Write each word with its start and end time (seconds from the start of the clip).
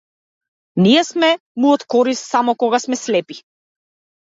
Ние 0.85 1.03
сме 1.09 1.29
му 1.65 1.69
од 1.75 1.85
корист 1.95 2.27
само 2.33 2.57
кога 2.65 2.83
сме 2.87 3.01
слепи. 3.03 3.41